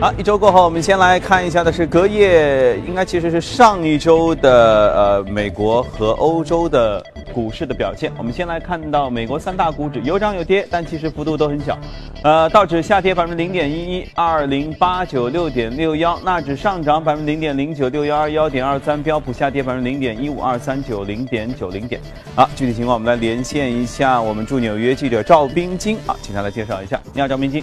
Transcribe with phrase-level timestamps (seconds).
[0.00, 8.10] 好，一周过后，我们先来看一下的是隔夜，应该其实是上一周的呃美国和欧洲的股市的表现。
[8.16, 11.78] 我们先来看到美国三大股指有涨有跌，但其实幅度都很小。
[12.22, 22.00] 呃，道指下跌百分之零点一一，二零八九六点六幺；纳指上涨百分之零点零九，六幺二幺点二三；标普下跌百分之零点一五，二三九零点九零点。
[22.34, 26.98] 好，具体情况我们来连线一下我们驻纽约记者赵冰晶啊，请他来介绍一下。
[27.12, 27.62] 你好，赵冰晶。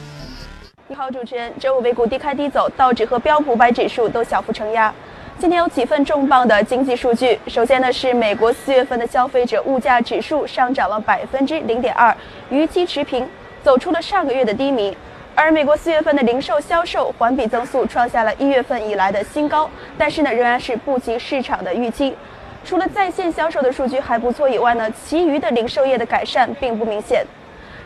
[0.90, 1.52] 你好，主持人。
[1.60, 4.94] 周五美股低开低走，道指和标普五百指数都小幅承压。
[5.38, 7.38] 今天有几份重磅的经济数据。
[7.48, 12.16] 首先呢是美国四月份的消费者物价指数上涨了百分之零点二，
[12.50, 13.28] 与期持平，
[13.62, 14.96] 走出了上个月的低迷。
[15.36, 22.16] 而美国四月份的零售销售环比增速创下了一月份以来的新高，但是呢仍然是不及市场的预期。
[22.64, 27.26] 除了在线销售的数据还不错以外呢，其余的零售业的改善并不明显。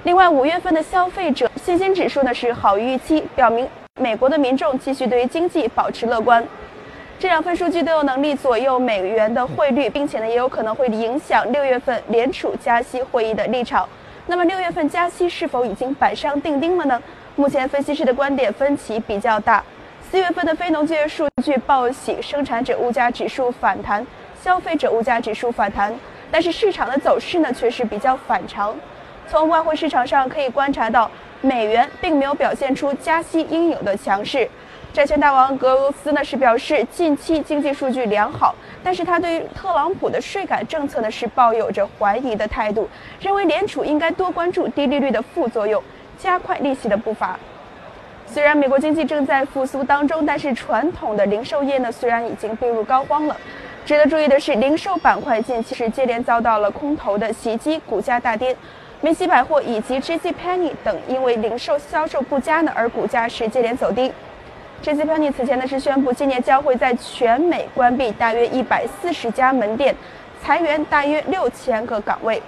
[0.04, 3.68] 另外，五月份的消费者信心指数呢是好于预期，表明
[4.00, 6.44] 美国的民众继续对于经济保持乐观。
[7.20, 13.88] 这两份数据都有能力左右美元的汇率，并且呢也有可能会影响六月份联储加息会议的立场。
[14.26, 17.00] 那么六月份加息是否已经板上钉钉了呢？
[17.36, 19.64] 目前分析师的观点分歧比较大。
[20.10, 24.06] 四月份的非农就业数据报喜，生产者物价指数反弹，
[24.42, 25.94] 消费者物价指数反弹，
[26.32, 28.76] 但是市场的走势呢却是比较反常。
[29.32, 34.46] 从外汇市场上可以观察到，美元并没有表现出加息应有的强势。
[34.92, 42.90] 债券大王格罗斯呢是表示，近期经济数据良好，但是他对于特朗普的税改政策呢是抱有着怀疑的态度，
[43.22, 45.82] 认为联储应该多关注低利率的副作用，
[46.18, 47.40] 加快利息的步伐。
[48.28, 53.38] 虽然美国经济正在复苏当中，但是传统的零售业呢虽然已经病入膏肓了。
[53.86, 58.53] 值得注意的是，零售板块近期是接连遭到了空头的袭击，股价大跌。
[59.03, 60.31] 梅西百货以及 J.C.
[60.31, 64.13] Penney 等因为零售销售不佳呢，而股价是接连走低。
[64.84, 65.03] J.C.
[65.03, 69.95] Penney 此前呢是宣布，今年将会在全美关闭大约一百四十家门店，
[70.44, 72.39] 裁员大约六千个岗位。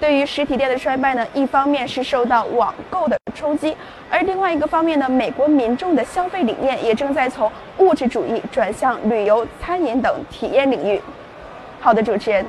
[0.00, 3.76] 对于实体店的衰败呢，一方面是受到网购的冲击，
[4.10, 7.48] 而另外一个方面呢，美国民众的消费理念也正在从
[7.78, 11.00] 物质主义转向旅游、餐饮等体验领域。
[11.80, 12.44] 好的，主持人。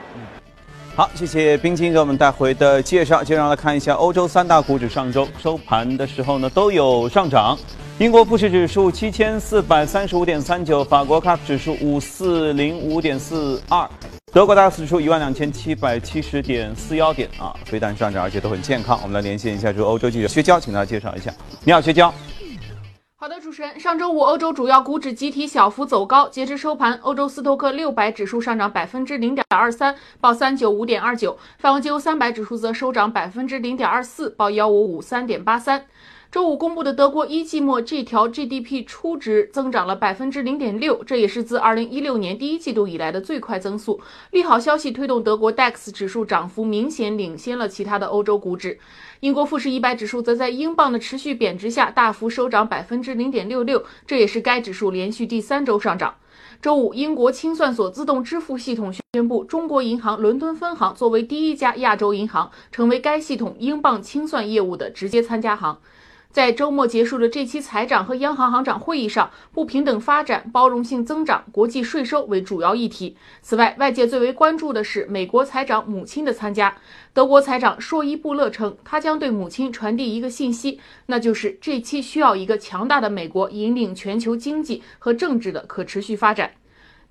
[1.01, 3.23] 好，谢谢冰晶给我们带回的介绍。
[3.23, 7.57] 接着来看一下欧洲三大股指上周收盘的时候呢，都有上涨。
[7.97, 13.89] 英国富时指数七千四百三十五点三九，法国 CAC 指数五四零五点四二，
[14.31, 18.99] 德国 DAX 指数一万两千七百七十点四幺点啊，非但上涨，而且都很健康。
[19.01, 21.33] 我们来连线一下驻欧洲记者薛娇，请大家介绍一下。
[21.63, 22.13] 你好，薛娇。
[23.21, 35.85] 好的，主持人，上周五欧洲主要股指集体小幅走高，截至收盘，欧洲斯托克六百指数上涨百分之零点二三，报三九五点二九；泛欧金欧三百指数则收涨百分之零点二四，报幺五五三点八三。
[36.31, 44.01] 周五公布的德国一季末这条 GDP 初值增长了百分之零点六，这也是自二零一六年第一季度以来的最快增速。
[44.31, 48.79] 利好消息推动德国 DAX 指数涨幅明显领先了其他的欧洲股指。
[49.21, 56.15] 英国富时一百指数则在英镑的持续贬值下大幅收涨百分之零点六六，这也是该指数连续第三周上涨。
[56.59, 65.79] 周五，英国清算所自动支付系统宣布，中国银行伦敦分行作为第一家亚洲银行，成为该系统英镑清算业务的直接参加行。
[66.31, 73.17] 在周末结束的这期财长和央行行长会议上，不平等发展、包容性增长、国际税收为主要议题。
[73.41, 76.73] 此外，外界最为关注的是美国财长母亲的参加。
[77.13, 86.51] 德国财长朔伊布勒称，他将对母亲传递一个信息，那就是这期需要一个强大的美国引领全球经济和政治的可持续发展。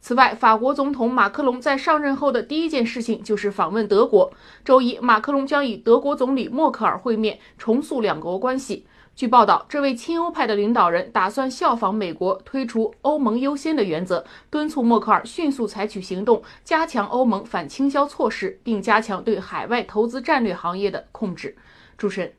[0.00, 4.32] 此外，法国总统马克龙在上任后的第一件事情就是访问德国。
[4.64, 8.86] 周一，马克龙将与德国总理默克尔会面，重塑两国关系。
[9.20, 21.54] 据报道，这位亲欧派的领导人打算效仿美国，推出欧盟优先的原则，敦促默克尔迅速采取行动，加强欧盟反倾销措施，并加强对海外投资战略行业的控制。
[21.98, 22.32] 主持人，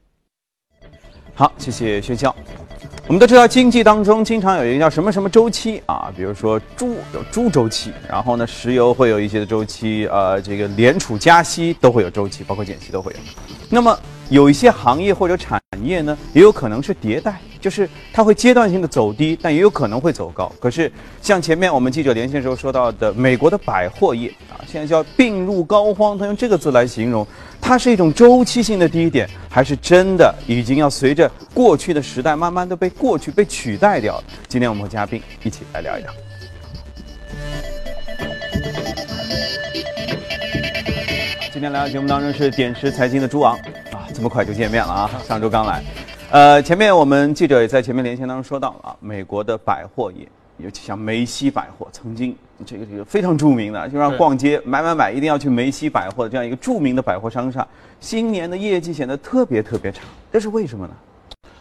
[1.35, 2.35] 好，谢谢薛娇。
[3.05, 13.19] 我们都知道，经济当中经常有一个叫什么什么周期啊，比如说猪有猪周期，然后呢，石油会有一些的周期，呃，这个联储加息都会有周期，包括减息都会有。
[13.69, 13.95] 那么
[14.31, 20.49] 有一些行业或者产业呢，也有可能是迭代，就是它会阶段性的走低，但也有可能会走高。
[20.57, 20.89] 可是
[21.21, 27.27] 像前面我们记者连线时候说到的，美国的百货业啊，现在叫病入膏肓，他用这个字来形容，
[27.59, 34.23] 它是一种周期性的低点，还是真的已经要随着过去的时代慢慢的被过去被取代掉了？
[34.47, 36.13] 今天我们和嘉宾一起来聊一聊。
[41.51, 43.59] 今天来到节目当中是点石财经的朱昂，
[44.13, 45.11] 这么快就见面了啊！
[45.25, 45.81] 上周刚来，
[46.31, 50.27] 呃，前面我们记者也在前面连线当中说到了啊，美国的百货业，
[50.57, 52.35] 尤其像梅西百货，曾经
[52.65, 57.65] 这个这个非常著名的，就让逛街买买买一定要去梅西百货的这样一个著名的百货商厦，
[58.01, 60.93] 新年的业绩显得特别特别差，这是为什么呢？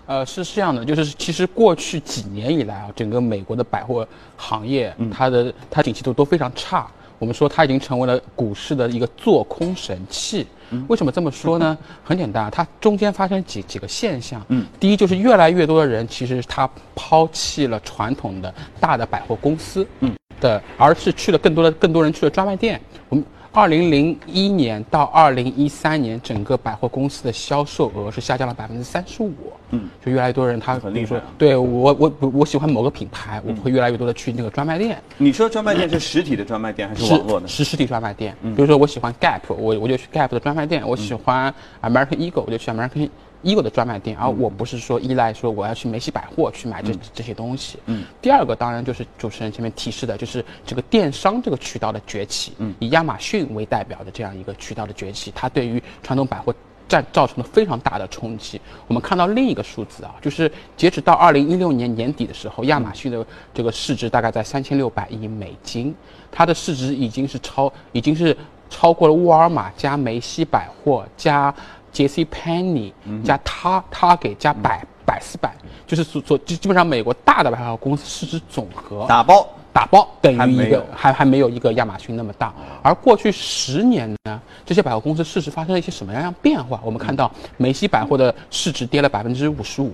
[0.06, 4.06] 呃，是这样的，就是其实过去几年以来啊，整个美国的百货
[4.36, 6.86] 行业，它的它景气度都非常差。
[7.20, 10.46] 我们说它已经成为了股市的一个做空神器。
[10.88, 11.76] 为什么这么说呢？
[12.04, 14.44] 很简单，它中间发生几几个现象。
[14.48, 22.80] 嗯，第一就是越来越多的人其实他抛弃了传统的大的百货公司，嗯的，而是去了更多的更多人去了专卖店。
[23.08, 29.32] 我们二零零一年到二零一三年，整个百货公司的销售额是下降了百分之三十五。
[29.70, 34.96] 嗯，就越来越多人他很厉害啊比如说对我我我我喜欢某个品牌，我会越来越多的去那个专卖店。
[35.18, 37.48] 你说专卖店是实体的专卖店还是是网络的？
[37.48, 38.36] 是实体专卖店。
[38.40, 43.10] 比如说我喜欢 Gap，我我就去 Gap 的专卖店；我喜欢 American Eagle，我就去 American
[43.42, 44.16] Eagle 的专卖店。
[44.18, 47.78] 而我不是说依赖说我要去梅西百货去买这这些东西。
[47.86, 48.04] 嗯。
[48.20, 52.52] 第二个当然就是主持人前面提示的，就是这个电商这个渠道的崛起。
[52.58, 52.74] 嗯。
[52.78, 56.54] 以亚马逊为代表的这样一个渠道的崛起，它对于传统百货。
[56.90, 58.60] 占造成了非常大的冲击。
[58.88, 65.94] 我们看到另一个数字啊，就是截止到二零一六年年底的时候，亚马逊的这个市值大概在三千六百亿美金，
[66.32, 68.36] 它的市值已经是超，已经是
[68.68, 71.54] 超过了沃尔玛加梅西百货加
[71.92, 72.24] J.C.
[72.24, 72.92] Penney
[73.24, 75.54] 加他 Target 加百百思百，
[75.86, 82.52] 就是所所基基本上美国大的百货公司市值总和打包打包等于一个还还没有一个亚马逊那么大。
[82.82, 86.80] 而过去十年呢，这些百货公司市值发生了一些什么样样变化？
[86.84, 89.92] 我们看到梅西百货的市值跌了百分之五十五，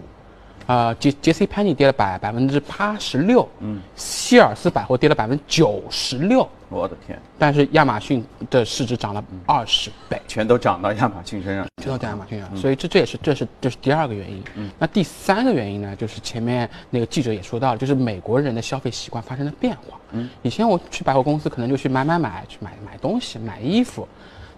[0.66, 10.20] 啊，杰杰西潘尼跌了百百分之八十六，嗯，希尔斯百货跌了百分之九十六，我的天，但是亚马逊的市值涨了二十倍。
[10.26, 11.66] 全都涨到亚马逊身上。
[11.82, 14.42] 全都在亚马逊上，所以这这也是这是这是第二个原因。
[14.56, 19.98] 嗯那第三个原因呢，就是前面那个记者也说到了，就是美国人的消费习惯发生了变化。
[20.10, 24.06] 嗯，以前我去百货公司可能就去买买买，去买买东西、买衣服，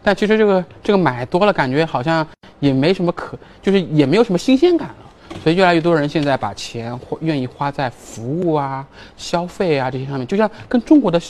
[0.03, 2.27] 但其实这个这个买多了，感觉好像
[2.61, 4.95] 也没什么可，就是也没有什么新鲜感了。
[5.43, 8.85] 所以越来越多人现在把钱花愿意花在服务啊、
[9.17, 11.21] 消费啊这些上面，就像跟中国的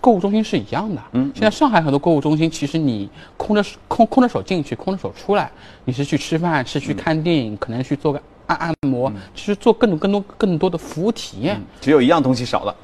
[0.00, 1.00] 购物中心是一样的。
[1.12, 5.50] 嗯，现在上海很多购物中心，其实你空着手空空着手进去，空着手出来，
[5.84, 11.60] 你是去吃饭，是去看电影，可能去做个按按摩，其实做更多更多更多的服务体验。
[11.80, 12.74] 只有一样东西少了，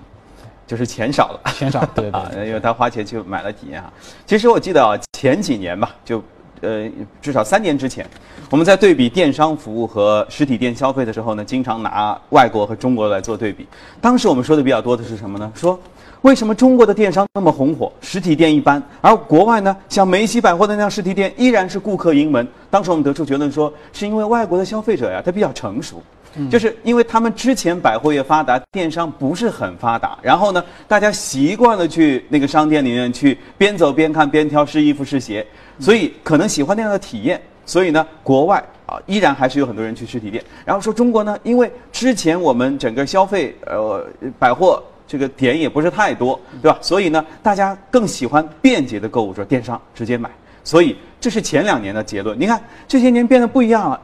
[0.67, 1.41] 就是钱少了。
[1.53, 2.47] 钱少，对对啊，对。
[2.49, 3.93] 因为他花钱去买了体验啊。
[4.27, 6.23] 其实我记得啊，前几年吧，就
[6.61, 6.89] 呃
[7.21, 8.09] 至少三年之前，
[8.51, 13.67] 我们在对比电商服务和实体店消费的时候呢，经常拿外国和中国来做对比。
[14.01, 15.51] 当时我们说的比较多的是什么呢？
[15.55, 15.79] 说
[16.25, 22.49] 为什么中国的电商那么红火，实体店一般，而国外呢，像梅西百货的那样实体店依然是顾客盈门。
[22.71, 26.03] 当时我们得出结论说，是因为外国的消费者呀，他比较成熟。
[26.51, 35.47] 就是因为他们之前百货业发达，电商不是很发达，然后呢，大家习惯了去那个商店里面去边走边看边挑试衣服试鞋，
[35.79, 37.39] 所以可能喜欢那样的体验。
[37.67, 40.43] 所以呢，国外啊依然还是有很多人去实体店。
[40.65, 44.07] 然后说中国呢，因为之前我们整个消费呃
[44.39, 44.83] 百货
[45.15, 46.77] 这个点也不是太多，对吧？
[46.81, 50.29] 所以呢，大家更喜欢便捷的购物，说电商直接买。
[50.65, 52.37] 所以这是前两年的结论。
[52.37, 54.01] 你看这些年变得不一样了。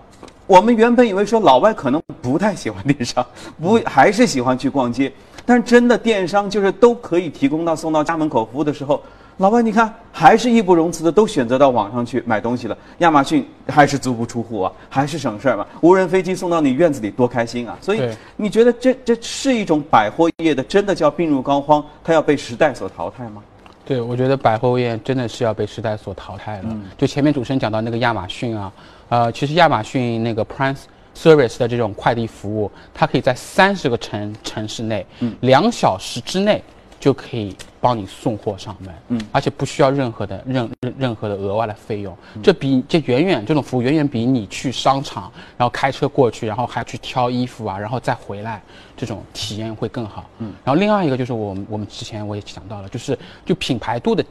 [0.46, 3.26] 我们原本以为说老外可能不太喜欢电商，
[3.60, 5.12] 不还是喜欢去逛街，
[5.44, 9.02] 但真的电商就是都可以提供到送到家门口服务的时候，
[9.40, 12.76] 老板你看还是义不容辞的都选择到网上去买东西了。
[12.98, 17.74] 亚马逊还是足不出户啊，还是省事儿嘛，无人飞机送到你院子里多开心啊！
[17.80, 18.02] 所以
[18.36, 23.42] 你觉得这这是一种百货业的真的叫病入膏肓，它要被时代所淘汰吗？
[23.86, 26.76] 对，我觉得百货业真的是要被时代所淘汰了。
[26.98, 28.70] 就前面主持人讲到那个亚马逊啊，
[29.08, 30.76] 呃，其实亚马逊那个 Prime
[31.16, 35.06] Service 的这种快递服务，它可以在三十个城城市内，
[35.40, 36.62] 两小时之内
[37.00, 42.14] 就可以帮你送货上门，嗯，而且不需要任何的任任任何的额外的费用。
[42.42, 48.62] 这比这远远这种服务远远比你去商场，然后开车过去，然后还去挑衣服啊，然后再回来，
[48.98, 50.28] 这种体验会更好。
[50.40, 54.22] 嗯，然后另外一个就是我们我们之前我也讲到了，就是就品牌度的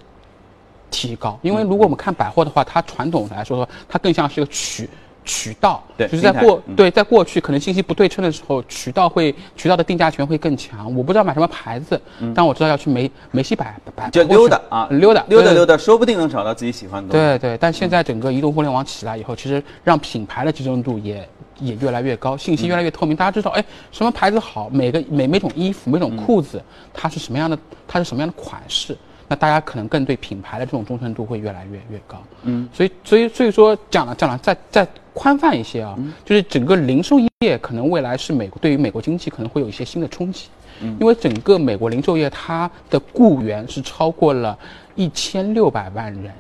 [0.91, 4.88] 提高，因为如果我们看百货的话，它传统来说，它更像是一个渠
[5.29, 10.91] 渠道，对就是在过对在过去可能信息不对称的时候，渠道会渠道的定价权会更强。
[10.95, 12.01] 我不知道买什么牌子，
[12.33, 17.27] 但我知道要去梅梅西百百就溜达啊，溜达溜达溜达，说不定能找到自己喜欢的东西。
[17.27, 26.59] 对对，但现在整个移动互联网起来以后，其实让品牌的集中度也也越来越高，信息越来越透明，大家知道，哎，什么牌子好，每个每每种衣服、每种裤子，
[26.91, 27.55] 它是什么样的，
[27.88, 32.17] 它是什么样的款式，那大家可能更对品牌的这种忠诚度会越来越越高。
[32.43, 34.88] 嗯，所以所以所以说讲了讲了，再再
[35.19, 40.47] 宽泛一些啊，就是整个零售业可能未来是美国对于美国经济可能会有一些新的冲击，
[40.97, 44.57] 因为整个美国零售业它的雇员是超过了
[44.95, 46.31] 一千六百万人，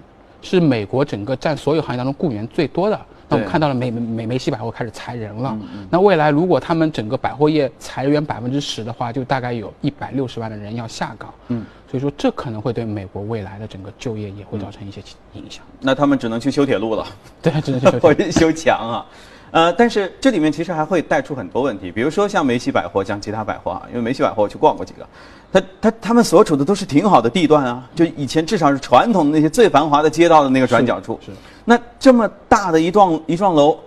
[0.41, 2.97] 是美国整个占所有行业当中雇员最多的。
[3.29, 5.55] 那我们看到了美美梅西百货开始裁人了，
[5.89, 11.31] 那未来如果他们整个百货业裁员百分之十的话，就大概有一百六十万的人要下岗。
[11.49, 14.99] 嗯，所以说这可能会对美国未来的整个就业也会造成一些
[15.33, 15.63] 影响。
[15.79, 17.05] 那他们只能去修铁路了，
[17.39, 19.05] 对，只能去 修墙啊。
[19.51, 25.07] 呃，但是这里面其实还会带出很多问题，比如说像梅西百货，像其他百货啊，因为梅西百货我去逛过几个，
[25.51, 31.19] 他他他们所处的都是挺好的地段啊，就以前至少是传统的那些最繁华的街道的那个转角处。
[31.23, 31.31] 是。
[31.69, 33.77] 那这么大的一幢一幢楼，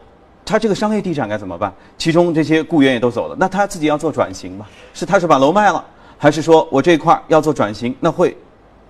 [0.44, 1.72] 它这个商业地产该怎么办？
[1.98, 4.64] 其中这些雇员也都走了，那他自己要做转型吗？
[4.94, 5.84] 是他是把楼卖了，
[6.16, 7.92] 还是说我这块要做转型？
[7.98, 8.36] 那会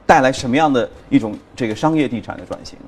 [0.05, 2.79] 带来什么样的一种这个商业地产的转型？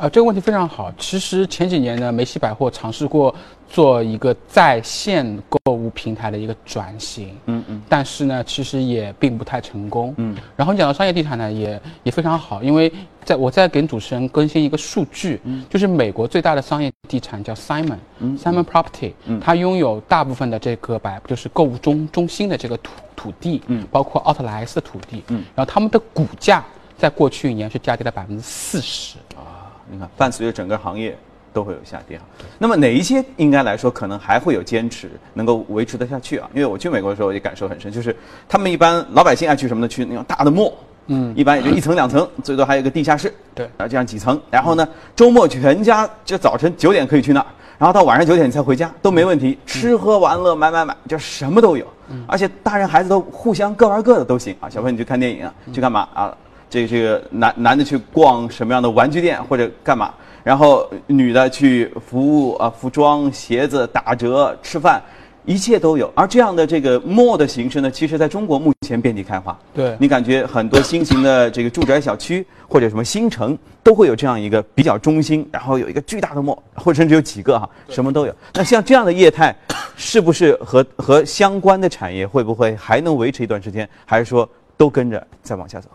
[0.00, 0.90] 啊，这个问题非常好。
[0.96, 3.34] 其实前几年呢，梅西百货尝试过
[3.68, 10.34] 做一个在线购物平台的一个转型，嗯嗯，但是呢，其实也并不太成功，嗯。
[10.56, 12.90] 然后你讲到商业地产呢，也也非常好，因为
[13.26, 15.38] 在我在给主持人更新一个数据，
[15.68, 26.64] 就是美国最大的商业地产叫 Simon，Simon Property，它拥有大部分的这个百就是购物中中心的这个土土地，嗯，包括奥特莱斯的土地，嗯，然后他们的股价
[26.96, 29.68] 在过去一年是下跌了百分之四十啊。
[29.88, 31.16] 你看，伴随着整个行业
[31.52, 32.20] 都会有下跌。
[32.58, 36.48] 那么哪一些应该来说可能还会有坚持，能够维持得下去啊？
[36.54, 38.14] 因为我去美国的时候也感受很深，就是
[38.48, 39.88] 他们一般老百姓爱去什么呢？
[39.88, 40.72] 去那种大的墨，
[41.06, 44.40] 嗯，一般也就一层两层，最多还有一个地下室，对，啊这样几层。
[44.50, 47.46] 然后呢，周末全家就早晨九点可以去那儿，
[47.78, 51.86] 然后到晚上九点你才回家都没问题，吃喝玩乐买买买，就什么都有。
[52.26, 54.68] 而且大人孩子都互相各玩各的都行啊。
[54.68, 56.36] 小朋友你去看电影啊，去干嘛啊？
[56.70, 65.02] 这个这个男男的去逛什么样的玩具店或者干嘛，然后女的去服务啊，服装、鞋子打折、吃饭，
[65.44, 66.10] 一切都有。
[66.14, 69.58] 而这样的这个 mall 的形式呢，其实在中国目前遍地开花。
[69.74, 78.34] 对你感觉很多新型的这个住宅小区或者什么新城都会有这样一个比较中心，然后有一个巨大的 mall，或者甚至有几个哈，什么都有。
[78.54, 79.54] 那像这样的业态，
[79.96, 85.88] 是不是和和相关的产业会不会还能维持一段时间，还是说都跟着再往下走？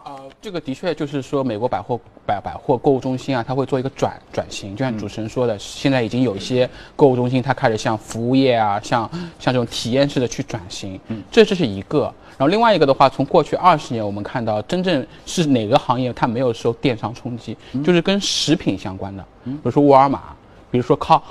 [0.46, 4.76] 这个的确就是说，美国百货百百货购物中心啊，它会做一个转转型。
[4.76, 9.10] 就像主持人说的，现在已经有一些购物中心，它开始向服务业啊，像
[9.40, 11.00] 像这种体验式的去转型。
[11.08, 12.02] 嗯，这这是一个。
[12.38, 20.22] 然后另外一个的话，从过去二十年，我们看到真正是哪个行业它没有受电商冲击，就是跟食品相关的，比如说沃尔玛，
[20.70, 21.24] 比如说靠。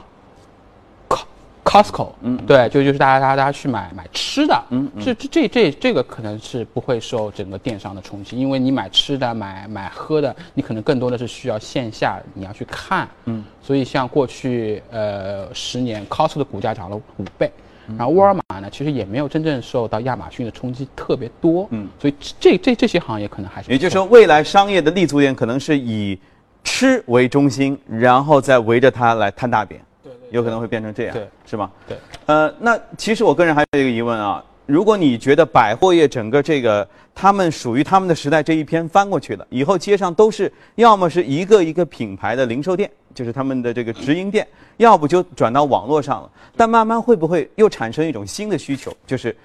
[1.75, 17.51] Costco，嗯，对，就就是大家大家大家去买买吃的，嗯，这这这这这个可能是不会受整个电商的冲击，因为你买吃的买买喝的，你可能更多的是需要线下你要去看，嗯，所以像过去呃十年，Costco 的股价涨了五倍，
[17.99, 26.17] 然后沃尔玛呢其实也没有真正受到亚马逊的冲击特别多，嗯，所以这这这些行业可能还是，也就是说未来商业的立足点可能是以
[26.63, 29.77] 吃为中心，然后再围着它来摊大饼。
[30.35, 31.71] 有可能会变成这样，对，是吗？
[31.87, 44.45] 对，呃，那其实我个人还有一个疑问啊，如果你觉得百货业整个这个他们属于他们的时代这一篇翻过去了，以后街上都是要么是一个一个品牌的零售店，就是他们的这个直营店，
[44.79, 46.29] 要不就转到网络上了。
[46.57, 49.37] 但慢慢会不会又产生一种新的需求，就是，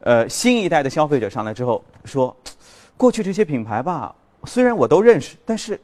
[0.00, 2.34] 呃，新一代的消费者上来之后说，
[2.96, 4.14] 过去这些品牌吧，
[4.44, 5.78] 虽然我都认识，但是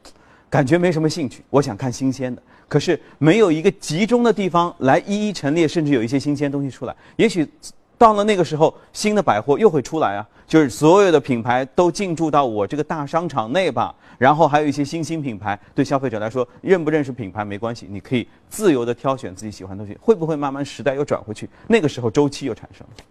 [0.48, 2.40] 感觉没什么兴趣，我想看新鲜的。
[2.74, 6.96] 可是没有一个集中的地方来一一陈列，甚至有一些新鲜东西出来。
[7.14, 7.48] 也许
[7.96, 13.94] 到了那个时候，新的百货又会出来啊，就是所有的品牌都进驻到我这个大商场内吧。
[14.18, 19.96] 然后还有一些新兴品牌，对消费者来说，认不认识品牌没关系，你可以自由的挑选自己喜欢的东西。
[20.00, 21.48] 会不会慢慢时代又转回去？
[21.68, 23.04] 那个时候周期又产生了？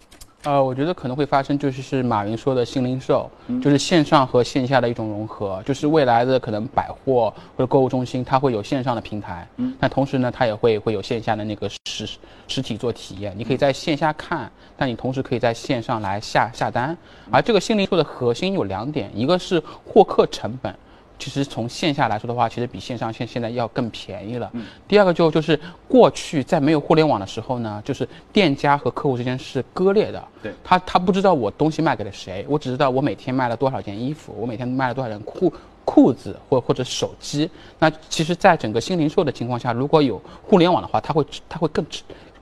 [0.46, 3.32] 呃，我觉得可能会发生，就是是马云说的新零售，
[3.62, 12.10] 就是线上和线下的一种融合，就是未来的可能百货或者购物中心，它会有线上的平台，嗯，但同时呢，它也会会有线下的那个实
[12.50, 16.98] 实体做体验，你可以在线下看，但你同时可以在线上来下下单，
[17.32, 20.76] 而这个新零售的核心有两点，一个是获客成本。
[21.24, 24.50] 其实从线下来说的话，其实比线上现现在要更便宜了。
[24.52, 24.66] 嗯。
[24.90, 30.22] 第二个就就是过去在没有互联网的时候呢，就是店家和客户之间是割裂的。
[30.42, 30.52] 对。
[30.66, 35.54] 他他不知道我东西卖给了谁，我只知道我每天卖了多少件衣服，我每天卖了多少件裤
[35.86, 37.50] 裤子或或者手机。
[37.80, 41.86] 那其实，在整个新零售的情况下，如果有互联网的话，他会他会更。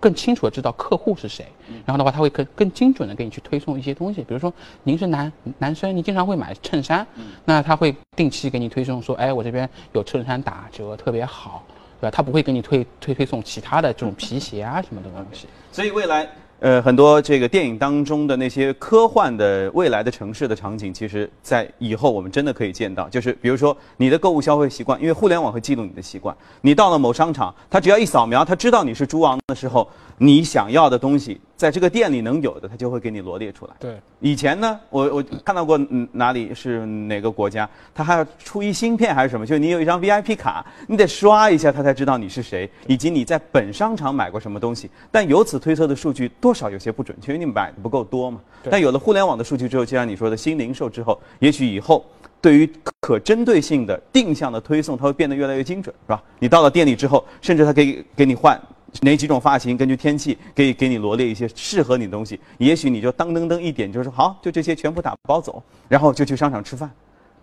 [0.01, 1.46] 更清楚的知道客户是谁，
[1.86, 4.22] 然后的话，他会更更精准的给你去推送一些东西。
[4.22, 4.53] 比如说，
[4.84, 7.08] 您是男男生，你经常会买衬衫，
[7.46, 11.63] 那他会定期给你推送说，哎，我这边有衬衫打折，特别好。
[12.01, 12.12] 对吧？
[12.12, 15.46] 他不会给你推推推送其他的这种 皮鞋啊什么的东西。
[15.72, 16.27] 所以未来，
[16.62, 23.10] 呃，很多这个电影当中的那些科幻的未来的城市的场景，其实在以后我们真的可以见到。
[23.10, 29.89] 就是比如说你的购物消费习惯，因为互联网会记录你的习惯，你到了某商场，它只要一扫描，它知道你是猪王的时候，
[30.20, 33.74] 你想要的东西在这个店里能有的，它就会给你罗列出来。
[33.80, 44.89] 对，以前呢，我我看到过嗯哪里是哪个国家，它还要出一芯片还是什么，就你有一张 VIP 卡，你得刷一下，它才知道你是谁，以及你在本商场买过什么东西。
[45.12, 48.41] 但由此推测的数据多少有些不准确，因为你买的不够多嘛。
[48.68, 52.03] 但有了互联网的数据之后，就像你说的新零售之后，也许以后
[52.41, 52.68] 对于
[53.01, 56.24] 可针对性的定向的推送，它会变得越来越精准，是吧？
[56.39, 58.60] 你到了店里之后，甚至它可以给你换。
[59.01, 59.77] 哪几种发型？
[59.77, 62.39] 根据天气，可以给你罗列一些适合你的东西。
[62.57, 66.91] 也许你就当噔噔一点，就是说好，就这些全部打包走，然后就去商场吃饭。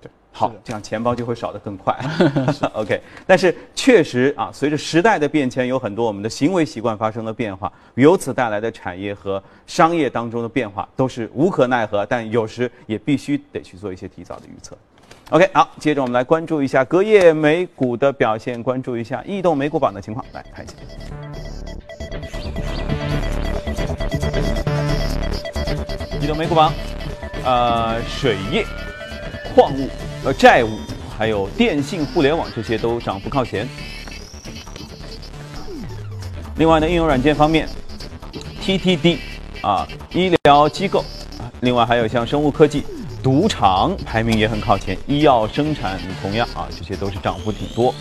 [0.00, 1.98] 对，好，这样钱包就会少得更快。
[2.74, 14.76] OK，但是确实啊，随着时代的变迁，有很多我们的行为习惯发生了变化，由此带来的产业和商业当中的变化都是无可奈何，但有时也必须得去做一些提早的预测。
[15.30, 20.74] OK，好，接着我们来关注一下隔夜美股的表现，关注一下异动美股榜的情况，来看一下。
[26.20, 26.72] 移动美股榜，
[27.44, 28.66] 呃，水业、
[29.54, 29.88] 矿物、
[30.25, 30.70] 呃债务，
[31.16, 33.68] 还有电信、互联网这些都涨幅靠前。
[36.56, 37.68] 另外呢，应用软件方面
[38.62, 39.18] ，TTD
[39.62, 41.04] 啊，医疗机构，
[41.60, 42.84] 另外还有像生物科技、
[43.22, 47.94] 赌场排名也很靠前，医药生产同样啊，这些都是涨幅挺多。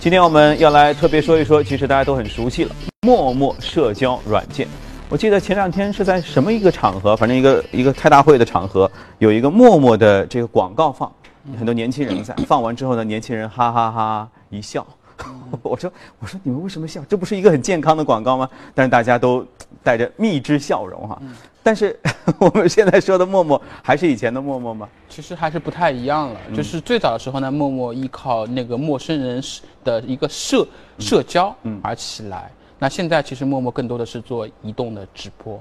[0.00, 4.66] 今天我们要来特别说一说，其实大家都很熟悉了，陌陌社交软件。
[5.10, 11.10] 我记得前两天是在什么一个场合，反正一个一个开大会的场合，有一个陌陌的这个广告放，
[11.58, 14.86] 很多年轻人在 放完之后呢，年轻人哈哈哈一笑。
[15.62, 15.90] 我说
[16.20, 17.02] 我说你们为什么笑？
[17.08, 18.46] 这不是一个很健康的广告吗？
[18.74, 19.44] 但是大家都
[19.82, 21.18] 带着蜜汁笑容哈。
[21.62, 21.98] 但是
[22.38, 24.86] 我们现在说的陌陌还是以前的陌陌吗？
[25.08, 26.40] 其实还是不太一样了。
[26.54, 29.42] 就是最早的时候呢，陌陌依靠那个陌生人
[29.82, 30.68] 的一个社
[30.98, 32.50] 社交而起来。
[32.78, 35.60] 那现在其实陌陌更多的是做移动的直播，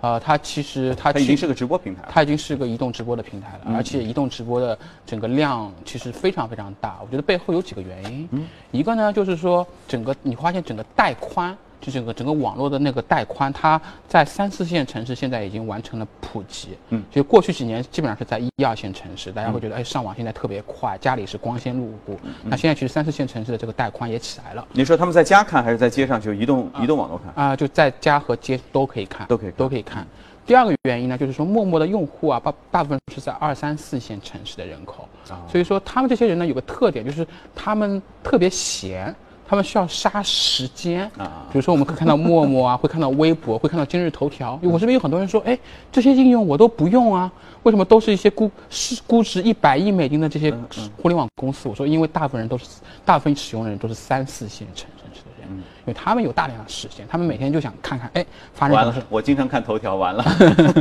[0.00, 2.08] 啊，它其实它它已经是个直播平台了。
[2.10, 6.98] 它已经是个移动直播的平台了，而且移动直播的整个量其实非常非常大。
[7.02, 8.28] 我觉得背后有几个原因，
[8.72, 11.56] 一个呢就是说整个你发现整个带宽。
[11.80, 16.76] 就整个整个网络的那个带宽，它在三四线城市现在已经完成了普及。
[16.90, 22.18] 嗯，就过去几年基本上是在一二线城市，大家会觉得哎上网现在特别快，家里是光纤入户。
[22.44, 24.66] 那现在其实三四线城市的这个带宽也起来了。
[24.72, 27.44] 你说他们在家看还是在街上就移动移动网络看？
[27.46, 30.06] 啊，就在家和街都可以看，都可以都可以看。
[30.46, 35.08] 第二个原因呢，就是说陌陌的用户啊，大大部分是在二三四线城市的人口，
[35.48, 39.14] 所以说他们这些人呢有个特点，就是他们特别闲。
[39.50, 44.56] 他们需要杀时间啊，比如说我们可以看到陌陌啊， 会看到微博，会看到今日头条。
[44.62, 45.58] 我这边有很多人说，哎，
[45.90, 47.28] 这些应用我都不用啊，
[47.64, 50.54] 为什么都是一些估是估值一百亿美金的这些
[51.02, 51.68] 互联网公司？
[51.68, 52.64] 我说，因为大部分人都是
[53.04, 59.04] 大部分使用的人都是三四线城市的人，因为他们有大量的时间，他们每天就想看看，哎，发生什么。
[59.08, 60.22] 我经常看头条，完了。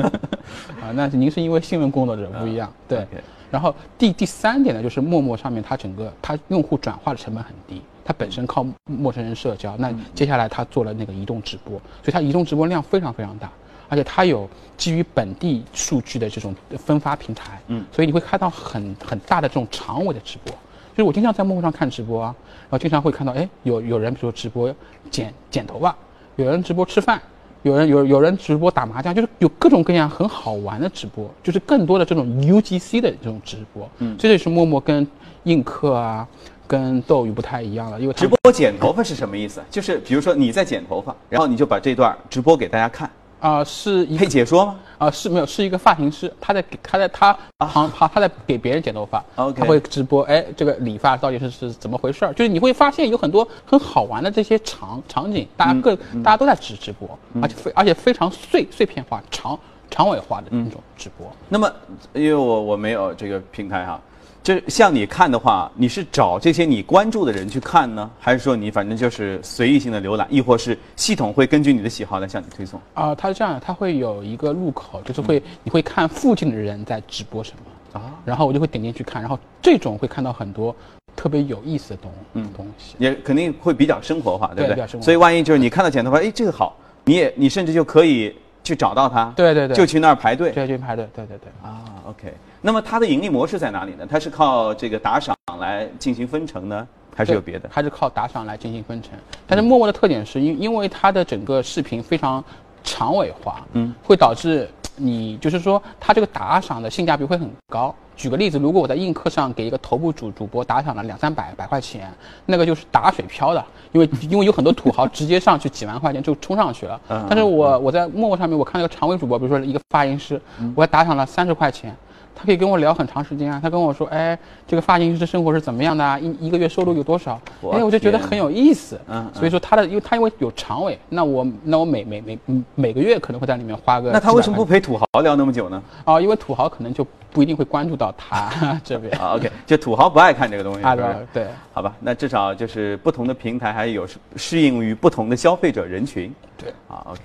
[0.80, 3.04] 啊，那您是因为新闻工作者不一样，对。
[3.50, 7.82] 然后第第三点呢，就是陌陌上面它整个它用户转化的成本很低。
[8.10, 13.52] 它本身靠陌生人社交，那接下来它做了那个移动直播，所以它移动直播量非常非常大，
[13.88, 20.52] 而且它有基于本地数据的这种分发平台，嗯，所以你会看到很很大的这种长尾的直播。
[20.52, 24.74] 就是我经常在陌陌上看直播啊，然后经常会看到，哎，有有人比如说直播
[25.12, 25.96] 剪剪头发，
[26.36, 27.22] 有人直播吃饭，
[27.62, 35.08] 有人有有人直播打麻将，就是有各种各样很好玩的直播，就是更多的这种 UGC 的这种直播，嗯，这就是陌陌跟
[35.44, 36.28] 映客啊。
[36.70, 39.60] 跟斗鱼不太一样了，因为直播剪头发是什么意思？
[39.72, 44.76] 就是比如说你在剪头发，然后你就把这段直播给大家看啊，是可以解说吗？
[45.00, 52.34] 啊，是没有，是一个发型师，他在给他在他旁他他在给别人剪头发，OK，他会直播，哎，这个理发到底是是怎么回事儿？
[52.34, 57.10] 就是你会发现有很多很好玩的这些场场景，大家各大家都在直直播，
[57.42, 61.26] 而且非而且非常碎碎片化、长长尾化的那种直播。
[61.48, 61.72] 那么
[62.14, 64.00] 因为我我没有这个平台哈。
[64.42, 72.80] 就像你看的话，你是找这些你关注的人去看呢，还是说你反正就是随意性的浏览，亦或是系统会根据你的喜好来向你推送？
[72.94, 80.74] 啊，它是这样，它会有一个入口，就是会你会看附近的人在直播什么啊，然后我就会点进去看，然后这种会看到很多
[81.16, 82.50] 特别有意思的东嗯。
[82.56, 85.02] 东西，也肯定会比较生活化，对不对？
[85.02, 91.50] 所以万一就是你看到剪头发，哎，这个好，你也你甚至就可以去找到他，对对对，就去那儿排队，对，去排队，对对对。
[91.64, 92.34] 啊，OK。
[92.62, 94.06] 那么它的盈利模式在哪里呢？
[94.10, 97.70] 它是靠这个打赏来进行分成呢，还是有别的？
[97.72, 99.12] 还是靠打赏来进行分成。
[99.48, 102.44] 但是陌陌的特点是因因为它的整个视频非常
[102.84, 107.96] 长尾化，嗯，会导致你就是说它这个打赏的性价比会很高。
[108.20, 112.12] 举个例子，如果我在映客上给一个头部主主播打赏了两三百百块钱，
[112.48, 117.00] 那个就是打水漂的，因为因为有很多土豪直接上去几万块钱就冲上去了。
[117.08, 120.40] 但是我我在陌陌上面，我看那个长尾主播，比如说一个发型师，
[120.76, 121.96] 我打赏了三十块钱。
[122.40, 126.18] 他可以跟我聊很长时间啊，他跟我说，哎，这个发型师的生活是怎么样的啊？
[126.18, 127.38] 一一个月收入有多少？
[127.74, 128.98] 哎，我就觉得很有意思。
[129.10, 132.40] 嗯，所以说他的，因为他因为有常委，那我那我每每每
[132.76, 134.10] 每个月可能会在里面花个。
[134.12, 135.84] 那他为什么不陪土豪聊那么久呢？
[136.06, 138.50] 啊，因为土豪可能就不一定会关注到他
[138.86, 139.12] 这边。
[139.20, 140.82] 啊，OK，就土豪不爱看这个东西。
[140.82, 141.48] 啊，对对。
[141.74, 146.34] 好吧，那至少就是不同的平台还有适应于不同的消费者人群。
[146.58, 146.70] 对。
[146.88, 147.20] 啊，OK。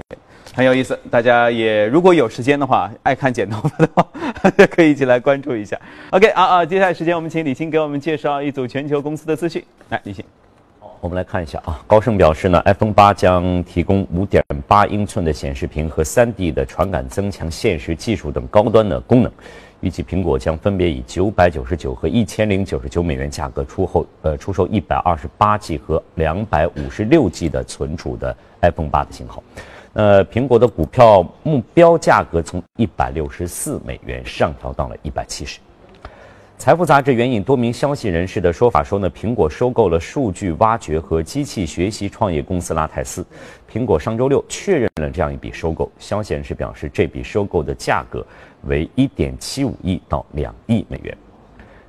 [0.55, 4.07] 很有意思，大家也如果有时间的话，爱看剪头发的话，
[4.71, 5.77] 可以一起来关注一下。
[6.11, 9.61] OK，啊啊，接下来时间我们请李欣给我们介绍一组全球公司的资讯。
[9.89, 10.25] 来，李欣，
[11.01, 11.83] 我们来看一下啊。
[11.89, 19.33] 高盛表示呢，iPhone 八将提供5.8英寸的显示屏和 3D 的传感增强现实技术等高端的功能。
[19.81, 29.43] 预计苹果将分别以999和1099美元价格出后呃出售 128G 和 256G 的存储的 iPhone 八的型号。
[29.95, 35.61] 呃，苹果的股票目标价格从一百六十四美元上调到了一百七十。
[36.59, 43.25] 财富杂志援引多名消息人士的说法说呢，苹果收购了数据挖掘和机器学习创业公司拉泰斯。
[43.71, 45.91] 苹果上周六确认了这样一笔收购。
[45.99, 48.25] 消息人士表示，这笔收购的价格
[48.67, 51.17] 为一点七五亿到两亿美元。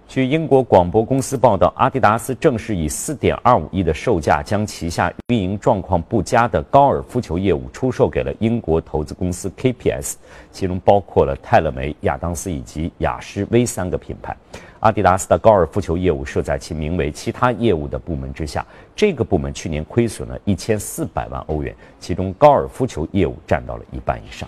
[0.07, 10.13] 据英国广播公司报道，阿迪达斯正式以4.25亿的售价将旗下运营状况不佳的高尔夫球业务出售给了英国投资公司 KPS，
[10.51, 14.35] 其中包括了泰勒梅、亚当斯以及雅诗薇三个品牌。
[14.79, 18.65] 阿迪达斯的高尔夫球业务设在其名为“其他业务”的部门之下，
[18.95, 24.47] 这个部门去年亏损了一千四百万欧元，其中高尔夫球业务占到了一半以上。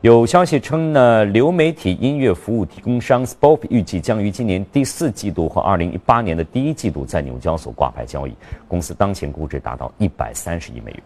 [0.00, 8.32] 有消息称呢，流媒体音乐服务提供商 s p o p 预计将于今年第四季度或二零一八年的第一季度在纽交所挂牌交易。
[8.68, 11.02] 公司当前估值达到一百三十亿美元。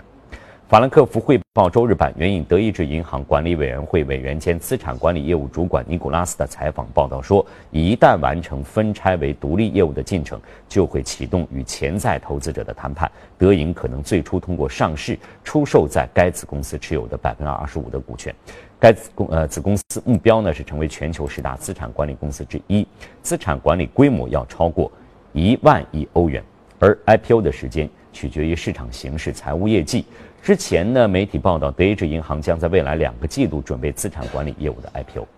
[0.68, 13.10] 法兰克福汇报周日版援引德意志银行管理委员会委员兼资产管理业务主管尼古拉斯的采访报道说，一旦完成分拆为独立业务的进程，就会启动与潜在投资者的谈判。
[13.38, 18.34] 德银可能最初通过上市出售在该子公司持有的百分之二十五的股权。
[18.82, 22.84] 该子公呃子公司目标呢是成为全球十大资产管理公司之一，
[23.22, 24.90] 资产管理规模要超过
[25.32, 26.42] 一万亿欧元，
[26.80, 30.04] 而 IPO 的时间取决于市场形势、财务业绩。
[30.42, 35.28] 之前呢，媒体报道德意志银行将在未来两个季度准备资产管理业务的 IPO。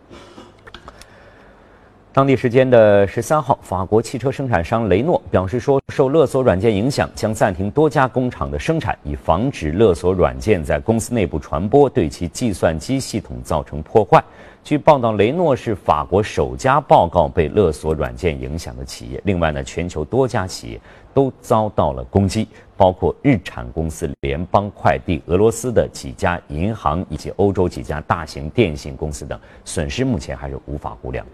[2.14, 14.22] 当地时间的十三号，法国汽车生产商雷诺表示说，受勒索软件影响，将暂停多家工厂的生产，以防止勒索软件在公司内部传播，对其计算机系统造成破坏。
[14.62, 19.20] 据报道，雷诺是法国首家报告被勒索软件影响的企业。
[19.24, 20.80] 另外呢，全球多家企业
[21.12, 22.46] 都遭到了攻击，
[22.76, 31.26] 包括日产公司、联邦快递、俄罗斯的几家银行以及欧洲几家大型电信公司等，损失目前还是无法估量。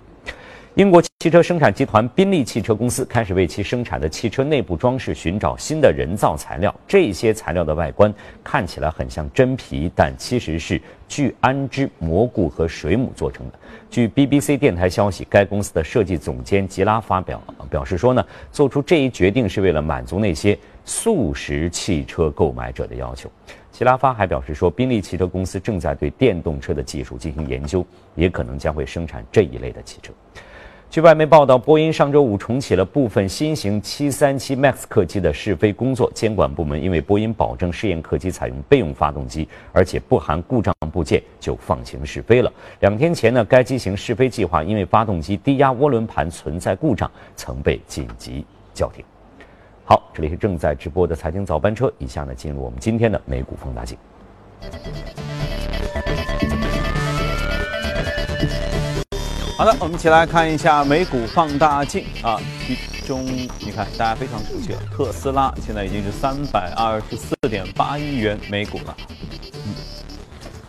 [0.77, 6.73] 英国汽车生产集团宾利汽车公司开始为其生产的汽车内部装饰寻找新的人造材料。
[6.87, 13.59] 这些材料的外观看起来很像真皮，但其实是聚氨酯蘑菇和水母做成的。
[13.91, 23.29] 据 BBC 电台消息，该公司的设计总监吉拉发表表示说呢，做出这一决定是为了满足那些素食汽车购买者的要求。
[23.73, 30.13] 吉拉发还表示说，宾利汽车公司正在对电动车的技术进行研究，也可能将会生产这一类的汽车。
[30.91, 36.11] 据外媒报道，波音上周五重启了部分新型737 MAX 客机的试飞工作。
[36.13, 42.53] 监管部门因为波音保证试验客机采用备用发动机，而且不含故障部件，就放行试飞了。
[42.81, 49.05] 两天前呢，该机型试飞计划因为发动机低压涡轮盘存在故障，曾被紧急叫停。
[49.85, 53.97] 好，这里是正在直播的财经早班车，以下呢进入我们今天的美股放大镜。
[59.61, 68.97] 好的，我们一起来看一下美股放大镜啊，其中你看大家非常熟悉了，特斯拉现在已经是三百二十四点八亿元每股了。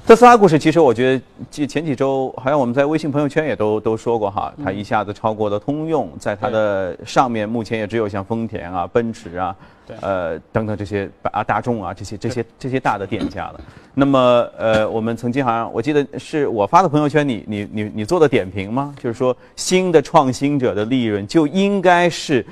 [0.06, 9.56] 特斯拉故事，其实我觉得，记前几周好像我们在微信朋友圈也都都说过哈，它一下子超过了通用，在它的上面目前也只有像丰田啊、奔驰啊。
[10.02, 13.62] 呃，等等这些啊，大众啊，这些这些这些大的店家了。
[13.94, 14.20] 那么，
[14.58, 18.94] 呃，我们曾经好像我记得是我发的朋友圈，你你你你做的点评吗？
[19.02, 22.46] 就是说，新的创新者的利润就应该是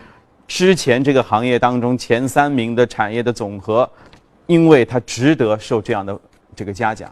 [0.47, 3.89] 之前这个行业当中前三名的产业的总和，
[4.45, 6.17] 因为它值得受这样的
[6.55, 7.09] 这个嘉奖。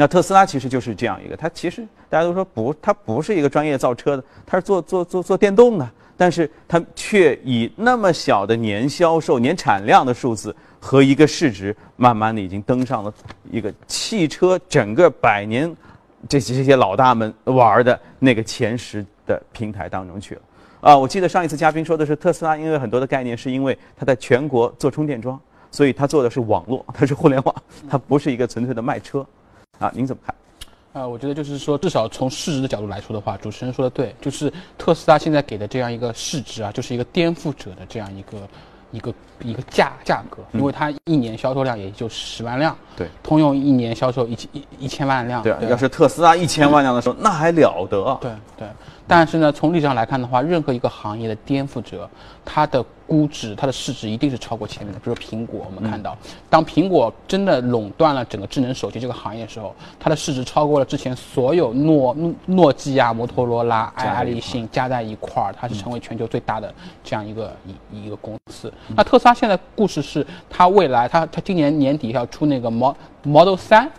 [0.00, 5.86] 那特斯拉其实就是这样一个，它其实大家都说不，它不是一个专业造车的，它是做做做做电动的，
[6.16, 13.12] 但是它却以那么小的年销售、年产量的数字和一个市值，慢慢的已经登上了
[13.50, 15.70] 一个汽车整个百年
[16.26, 20.40] 这些这些老大们玩的那个前十的平台当中去了。
[20.80, 25.38] 啊，我记得上一次嘉宾说的是特斯拉，因为很多的概念是因为它在全国做充电桩，
[25.70, 27.54] 所以它做的是网络，它是互联网，
[27.86, 29.26] 它不是一个纯粹的卖车。
[29.80, 30.34] 啊，您怎么看？
[30.92, 38.38] 呃，我觉得就是说，至少从市值的角度来说的话，主持人说的对，就是特斯拉现在给的这样一个市值啊，就是一个颠覆者的这样一个
[38.92, 48.18] 一个一个价价格，因为它一年销售量也就十万辆，对，通用一年销售一千一一千万辆，对啊，要是特斯拉一千万辆的时候，那还了得啊！
[48.20, 48.68] 对对。
[49.06, 52.08] 但是呢，从历史上来看的话，任何一个行业的颠覆者，
[52.44, 55.00] 它的估值、它的市值一定是超过前面的。
[55.00, 56.16] 比如说苹果，我们看到，
[56.48, 67.52] 当苹果真的垄断了整个智能手机这个行业的时候，它的市值超过了之前所有诺诺基亚、摩托罗拉、爱立信加在一块儿，它是成为全球最大的这样一个
[67.90, 68.72] 一一个公司。
[68.94, 73.90] 那特斯拉现在故事是，它未来它它今年年底要出那个 Model Model 三。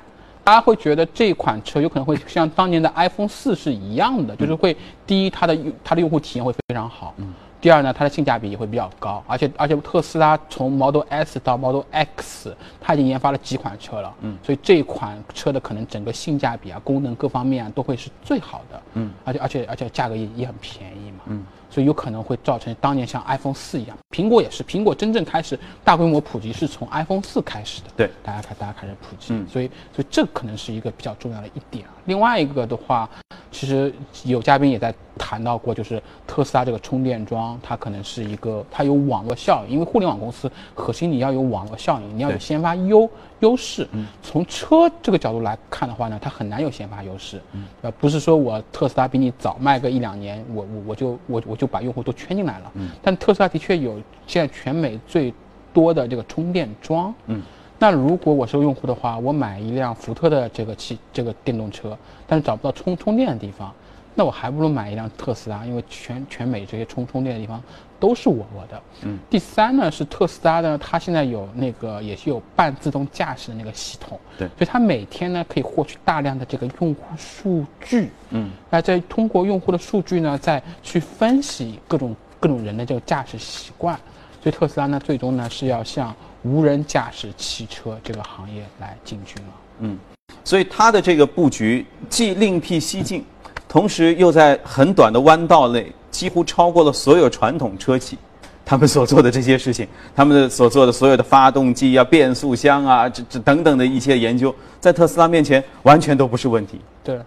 [0.43, 4.75] 大家会觉得这款车有可能会像当年的 iPhone 四是一样的，就是会
[5.05, 7.13] 第一，它的它的用户体验会非常好；
[7.61, 9.23] 第二呢，它的性价比也会比较高。
[9.27, 18.81] 而且而且特斯拉从 Model S 到 Model X，它已经研发了几款车了，嗯所以这款车的可能整个性价比啊、功能各方面啊都会是最好的。
[18.95, 21.19] 嗯，而且而且而且价格也也很便宜嘛。
[21.27, 21.45] 嗯。
[21.71, 27.87] 所以有可能会造成当年像 iPhone 四一样，苹果也是，苹果真正开始大规模普及是从 iPhone 四开始的。
[27.95, 31.85] 对，大家开大家开始普及，所以所以这可能是一个比较重要的一点。
[32.05, 33.09] 另外一个的话，
[33.51, 43.09] 其实有嘉宾也在谈到过，就是特斯拉这个充电桩，它可能是一个它有网络效应，因为互联网公司核心你要有网络效应，你要有先发优
[43.41, 43.87] 优势。
[44.23, 47.41] 从车这个角度来看的话呢，它很难有先发优势。
[47.81, 52.71] 呃，不是说我特斯拉比你早卖个一两年，我我我就我我就把用户都圈进来了。
[53.01, 55.33] 但特斯拉的确有现在全美最
[55.73, 57.13] 多的这个充电桩。
[57.27, 57.41] 嗯。
[57.81, 63.73] 那如果我是用户的话，我买一辆福特的这个汽这个电动车，但是找不到充充电的地方，
[64.13, 67.59] 那我还不如买一辆特斯拉，因为全全美这些充充电的地方
[67.99, 68.79] 都是我我的。
[69.01, 69.17] 嗯。
[69.31, 74.19] 第三呢是特斯拉呢，它现在有那个也是有半自动驾驶的那个系统。
[74.37, 74.47] 对。
[74.49, 78.11] 所以它每天呢可以获取大量的这个用户数据。
[78.29, 78.51] 嗯。
[78.69, 83.99] 那再通过用户的数据呢，再去分析各种各种人的这个驾驶习惯。
[84.43, 89.53] 所以特斯拉呢，最终呢是要向无人驾驶汽车这个行业来进军了。
[89.79, 89.97] 嗯，
[90.43, 93.23] 所以它的这个布局既另辟蹊径，
[93.67, 98.17] 同时又在很短的弯道内几乎超过了所有传统车企
[98.63, 106.79] 他们所做的这些事情，他们的所做的所有的发动机啊、变速箱啊、这这等等的一些研究，在特斯拉面前完全都不是问题。
[107.03, 107.17] 对，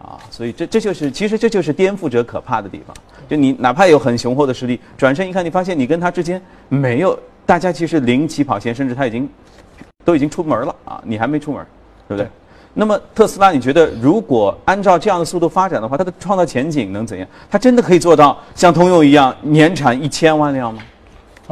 [0.00, 2.94] 啊，所以这这就是其实这就是颠覆者可怕的地方。
[3.28, 9.28] 就你哪怕有很雄厚的实力，转身一看，你发现你跟他之间没有，大家其实零起跑线，甚至他已经
[10.04, 11.64] 都已经出门了啊，你还没出门，
[12.08, 12.28] 对不对？
[12.74, 17.28] 那么特斯拉，你觉得如果按照这样的速度发展的话，它的创造前景能怎样？
[17.50, 20.82] 它真的可以做到像通用一样年产一千万辆吗？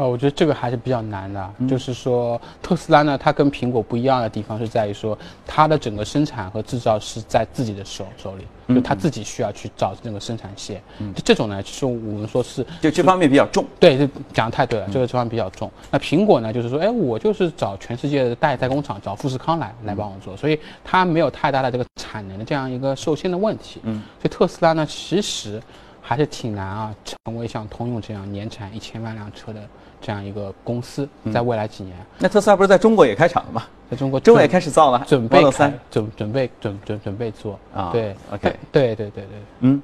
[0.01, 1.51] 呃，我觉得这个还是比较难的。
[1.69, 10.81] 就是说，特斯拉呢，它跟苹果不一样的地方是在于说，它的整个生产和制造是在自己的手手里，就它自己需要去找那个生产线。
[11.15, 13.63] 就这种呢，其实我们说是就这方面比较重。
[13.79, 15.71] 对，这讲的太对了，这个这方面比较重。
[15.91, 23.81] 那苹果呢，就是说，哎，我就是找全世界的代代工厂，找富士康来来帮我做，所以它没有太大的这个产能的这样一个受限的问题。
[23.83, 25.61] 嗯，所以特斯拉呢，其实
[26.01, 29.61] 还是挺难啊，成为像通用这样年产一千万辆车的。
[30.03, 33.65] 这样一个公司，在未来几年，那特斯拉不是在中国也开厂了吗？
[33.91, 37.91] 在中国，中国也开始造了，准备开，准准备准准准备做啊。
[37.93, 39.83] 对，OK，对对对对，嗯。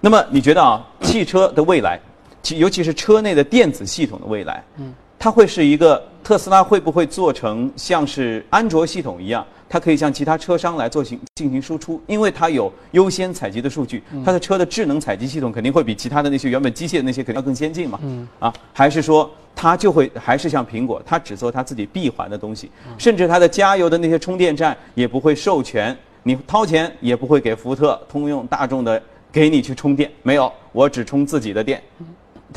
[0.00, 2.00] 那么你觉得啊，汽车的未来，
[2.42, 9.46] 其尤其是车内的电子系统的未来，嗯，它会是一个特斯拉会不会做成像是安卓系统一样？
[9.68, 17.98] 它可以向其他车商来做行进行输出，因为它有优先采集的数据，它的车的智能采集系统肯定会比其他的那些原本机械的那些肯定要更先进嘛。
[18.02, 18.26] 嗯。
[18.38, 31.82] 啊，还是说它就会还是像苹果，它只做它自己闭环的东西，甚至它的加油的那些充电站也不会授权你掏钱，也不会给福特、通用、大众的给你去充电，没有，我只充自己的电。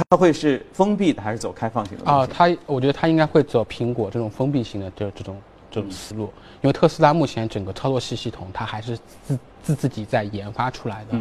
[0.10, 2.10] 它会是封闭的还是走开放型的？
[2.10, 5.36] 啊，它我觉得它应该会走苹果这种封闭型的这这种。
[5.71, 6.25] 这种思路，
[6.62, 11.17] 因为特斯拉目前整个操作系系统它还是自自自己在研发出来的。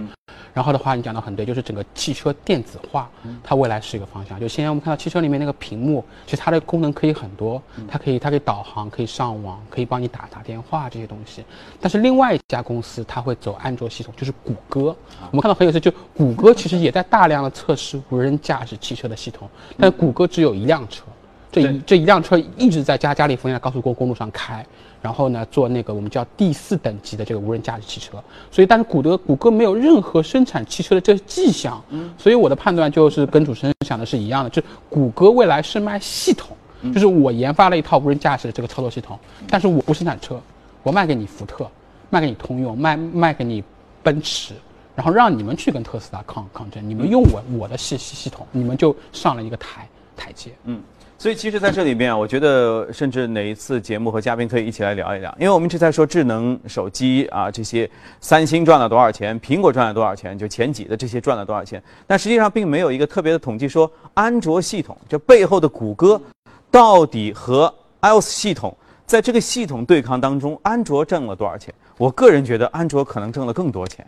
[0.53, 3.09] 然后的话，你讲的很对，就是整个汽车电子化，
[3.45, 4.41] 它未来是一个方向。
[4.41, 11.45] 就现在我们看到汽车里面那个屏幕，其实它的功能可以很多，它可以它可以导航，可以上网，可以帮你打打电话这些东西。
[11.81, 14.97] 但是另外一家公司它会走安卓系统，就是谷歌。
[15.31, 21.05] 我们看到很有趣，就谷歌其实也在大量的测试无人驾驶汽车的系统，但谷歌只有一辆车，
[21.51, 24.65] 这一这一辆车一直在加加利福尼亚高速公公路上开。
[25.03, 36.55] 然后呢，做那个我们叫第四等级的这个无人驾驶汽车，所以但是谷歌谷歌没有任何生产汽车的这个迹象，嗯，所以我的判断就是跟主持人想的是一样的，就是谷歌未来是卖系统，
[36.93, 40.39] 就是我研发了一套无人驾驶的这个操作系统，但是我不生产车，
[40.83, 41.67] 我卖给你福特，
[42.11, 43.65] 卖给你通用，卖卖给你
[44.03, 44.53] 奔驰，
[44.95, 50.79] 然后让你们去跟特斯拉抗抗争，你们用我我的系系系统，你们就上了一个台台阶，嗯。
[51.21, 57.89] 所以，其实在这里边啊，我觉得甚至哪一次节目和嘉宾可以一起来聊一聊，因为我们一直在说智能手机啊，这些
[58.23, 66.19] 三星赚了多少钱，苹果赚了多少钱，就前几的这些赚了多少钱，但实际上并没有一个特别的统计说，安卓系统这背后的谷歌，
[66.71, 71.75] 到底和 iOS 系统在这个系统对抗当中，安卓挣了多少钱？
[71.99, 74.07] 我个人觉得安卓可能挣了更多钱。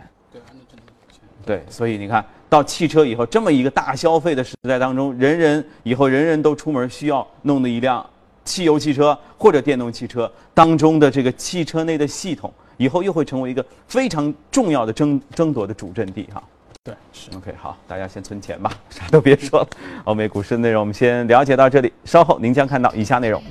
[1.45, 2.25] 对，所以你看。
[2.53, 8.05] 到汽车以后，这么一个大消费的时代当中，人人以后人人都出门需要弄的一辆
[8.45, 16.43] 汽油汽车或者电动汽车当中的这个汽车内的系统，以后又会成为一个非常重要的争争夺的主阵地哈。
[16.85, 19.69] 对，是 OK，好，大家先存钱吧， 啥都别说了。
[20.05, 23.43] 欧美股市的内容我们先了解到这里，稍后您将看到以下内容。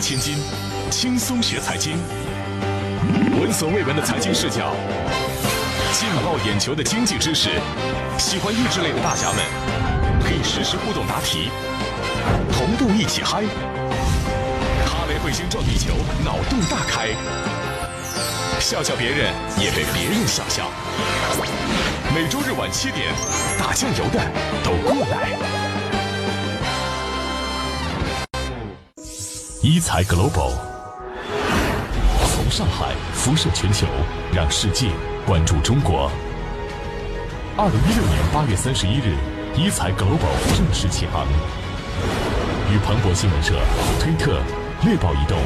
[0.00, 0.36] 千金，
[0.90, 1.98] 轻松学财经，
[3.40, 4.74] 闻所未闻的财经视角，
[5.92, 7.50] 劲爆眼球的经济知识，
[8.18, 9.44] 喜欢益智类的大侠们
[10.22, 11.50] 可以实时互动答题，
[12.52, 13.42] 同步一起嗨。
[14.86, 17.08] 哈雷彗星撞地球，脑洞大开，
[18.58, 20.70] 笑笑别人也被别人笑笑。
[22.14, 23.12] 每周日晚七点，
[23.58, 24.20] 打酱油的
[24.64, 25.61] 都过来。
[29.82, 30.52] 财 Global
[32.30, 33.84] 从上海辐射全球，
[34.32, 34.90] 让世界
[35.26, 36.08] 关注中国。
[37.56, 39.16] 二零一六年八月三十一日，
[39.56, 41.26] 一财 Global 正式启航，
[42.70, 43.54] 与彭博新闻社、
[43.98, 44.38] 推特、
[44.84, 45.36] 猎豹移动、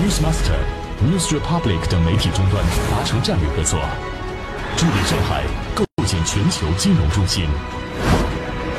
[0.00, 0.56] Newsmaster、
[1.04, 3.78] News Republic 等媒体终端达成战略合作，
[4.74, 7.44] 助力上海构建全球金融中心。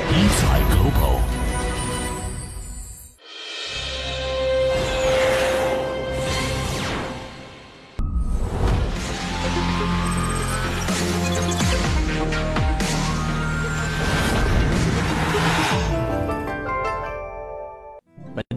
[0.10, 1.43] 一财 Global。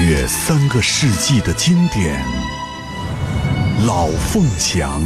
[0.00, 2.24] 越三个世纪的经典，
[3.86, 5.00] 《老凤祥》。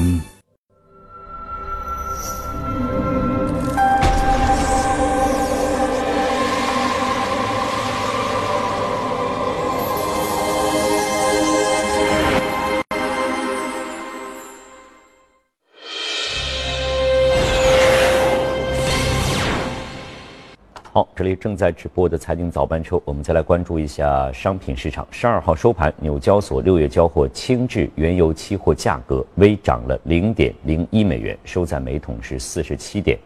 [21.16, 25.08] 这里正在直播的财经早班车，我们再来关注一下商品市场。
[25.10, 33.18] 十二号收盘，纽交所六月交货轻质原油期货价格微涨了零点零一美元，收在每桶是四十七点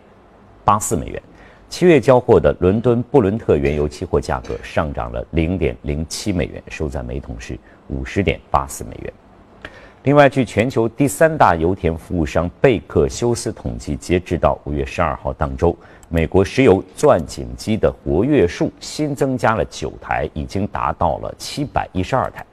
[0.64, 1.20] 八四美元。
[1.68, 9.12] 七月交货的伦敦布伦特原油期货价格上涨了零点零七美元，收在每桶是五十点八四美元。
[10.04, 15.76] 另外，据全球第三大油田服务商贝克休斯统计，截止到五月十二号当周。
[16.12, 22.44] 美国石油钻井机的活跃数新增加了九台，已经达到了七百一十二台。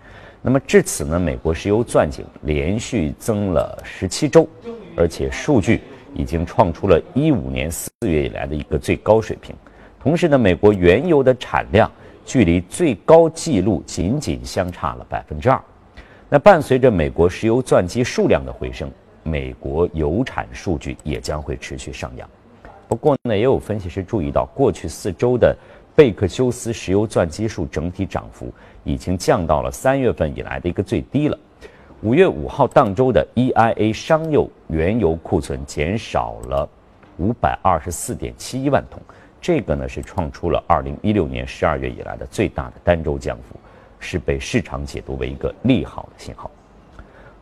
[0.43, 4.47] 那么至此呢，美国石油钻井连续增了十七周，
[4.95, 5.81] 而且数据
[6.13, 9.55] 已经创出了一五年四月以来的一个最高水平。
[9.99, 11.91] 同时呢，美国原油的产量
[12.23, 15.59] 距离最高纪录仅仅相差了百分之二。
[16.29, 18.91] 那伴随着美国石油钻机数量的回升，
[19.23, 22.29] 美国油产数据也将会持续上扬。
[22.87, 25.55] 不过呢，也有分析师注意到，过去四周的
[25.93, 31.37] 贝克休斯石油钻机数整体涨幅已经降到了三月份以来的一个最低了。
[32.01, 36.69] 五月五号当周的 EIA 商用原油库存减少了
[37.17, 39.01] 五百二十四点七一万桶，
[39.41, 43.55] 这个呢是创出了二零一六年十二月以来的最大的单周降幅，
[43.99, 46.49] 是被市场解读为一个利好的信号。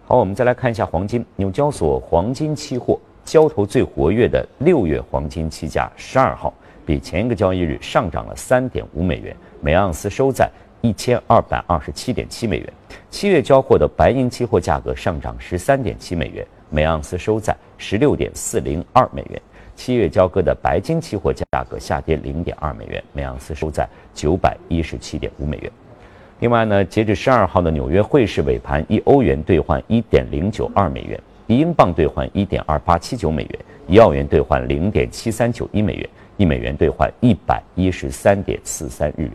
[0.07, 2.97] 好，我们再来看一下黄金，纽交所黄金期货。
[3.25, 6.53] 交投最活跃的六月黄金期价，十二号
[6.85, 10.47] 比前一个交易日上涨了三点五美元，每盎司收在
[10.81, 12.73] 一千二百二十七点七美元。
[13.09, 19.41] 七月交货的白银期货价格上涨十三点七美元，每盎司收在十六点四零二美元。
[19.75, 25.71] 七月交割的白金期货价格下跌零点二美元，每盎司收在九百一十七点五美元。
[26.39, 31.19] 另外呢，截至十二号的纽约汇市尾盘，一欧元兑换一点零九二美元。
[31.47, 39.33] 一英镑兑换一点二八七九美元，一澳元兑换零点七三九一美元，一美元兑换一百一十三点四三日元。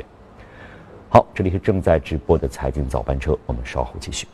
[1.09, 4.27] 好，这里是正在直播的财经早班车，我们稍后继续。